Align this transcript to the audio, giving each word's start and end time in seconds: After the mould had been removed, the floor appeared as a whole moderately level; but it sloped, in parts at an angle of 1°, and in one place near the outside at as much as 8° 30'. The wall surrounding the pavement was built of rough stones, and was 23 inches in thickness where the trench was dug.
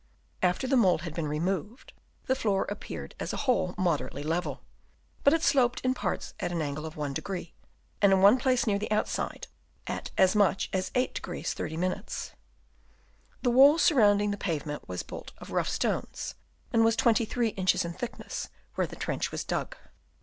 After 0.41 0.65
the 0.65 0.75
mould 0.75 1.03
had 1.03 1.13
been 1.13 1.27
removed, 1.27 1.93
the 2.25 2.33
floor 2.33 2.63
appeared 2.69 3.13
as 3.19 3.33
a 3.33 3.37
whole 3.45 3.75
moderately 3.77 4.23
level; 4.23 4.61
but 5.23 5.31
it 5.31 5.43
sloped, 5.43 5.79
in 5.81 5.93
parts 5.93 6.33
at 6.39 6.51
an 6.51 6.59
angle 6.59 6.87
of 6.87 6.95
1°, 6.95 7.51
and 8.01 8.11
in 8.11 8.19
one 8.23 8.39
place 8.39 8.65
near 8.65 8.79
the 8.79 8.89
outside 8.89 9.45
at 9.85 10.09
as 10.17 10.35
much 10.35 10.69
as 10.73 10.89
8° 10.95 11.45
30'. 11.53 12.31
The 13.43 13.51
wall 13.51 13.77
surrounding 13.77 14.31
the 14.31 14.37
pavement 14.37 14.89
was 14.89 15.03
built 15.03 15.33
of 15.37 15.51
rough 15.51 15.69
stones, 15.69 16.33
and 16.73 16.83
was 16.83 16.95
23 16.95 17.49
inches 17.49 17.85
in 17.85 17.93
thickness 17.93 18.49
where 18.73 18.87
the 18.87 18.95
trench 18.95 19.31
was 19.31 19.43
dug. 19.43 19.77